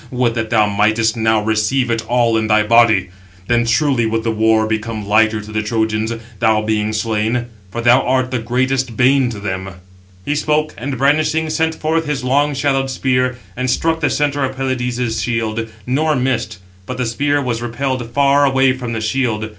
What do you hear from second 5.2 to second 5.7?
to the